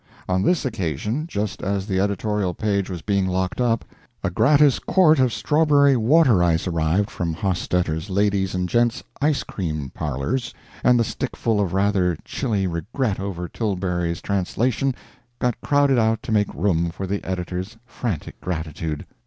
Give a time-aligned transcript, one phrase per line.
[0.27, 3.85] On this occasion, just as the editorial page was being locked up,
[4.23, 9.91] a gratis quart of strawberry ice water arrived from Hostetter's Ladies and Gents Ice Cream
[9.93, 14.95] Parlors, and the stickful of rather chilly regret over Tilbury's translation
[15.37, 19.05] got crowded out to make room for the editor's frantic gratitude.